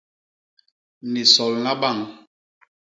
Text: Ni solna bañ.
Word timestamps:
Ni 1.11 1.23
solna 1.33 1.73
bañ. 1.81 1.97